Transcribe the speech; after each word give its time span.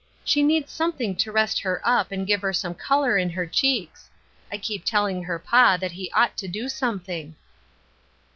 She 0.25 0.41
needs 0.41 0.71
something 0.71 1.15
to 1.17 1.31
rest 1.31 1.59
her 1.59 1.79
up 1.87 2.11
and 2.11 2.25
give 2.25 2.41
her 2.41 2.53
some 2.53 2.73
color 2.73 3.19
in 3.19 3.29
her 3.29 3.45
cheeks. 3.45 4.09
I 4.51 4.57
keep 4.57 4.83
telling 4.83 5.21
her 5.25 5.37
pa 5.37 5.77
that 5.77 5.91
he 5.91 6.09
ought 6.15 6.35
to 6.37 6.47
do 6.47 6.69
something." 6.69 7.35